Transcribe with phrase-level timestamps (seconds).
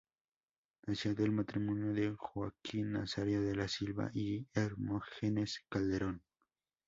[0.87, 6.23] Nació del matrimonio de Joaquín Nazario de la Silva y Hermógenes Calderón.